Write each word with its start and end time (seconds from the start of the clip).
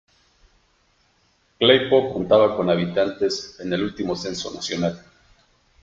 Claypole 1.59 2.11
contaba 2.11 2.57
con 2.57 2.71
habitantes 2.71 3.57
en 3.59 3.71
el 3.71 3.83
último 3.83 4.15
censo 4.15 4.51
nacional. 4.51 4.99